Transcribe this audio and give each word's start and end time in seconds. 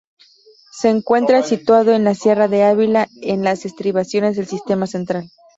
Se 0.71 0.89
encuentra 0.89 1.43
situado 1.43 1.91
en 1.93 2.03
la 2.05 2.15
sierra 2.15 2.47
de 2.47 2.63
Ávila, 2.63 3.07
en 3.21 3.43
las 3.43 3.65
estribaciones 3.65 4.35
del 4.35 4.47
Sistema 4.47 4.87
Central. 4.87 5.29